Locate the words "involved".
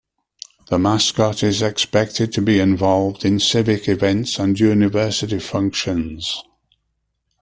2.59-3.23